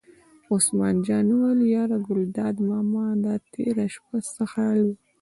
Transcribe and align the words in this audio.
عثمان 0.53 0.95
جان 1.05 1.27
وویل: 1.35 1.59
یاره 1.75 1.97
ګلداد 2.07 2.55
ماما 2.69 3.05
دا 3.25 3.33
تېره 3.53 3.85
شپه 3.93 4.17
څه 4.33 4.43
حال 4.51 4.79
و. 4.83 4.89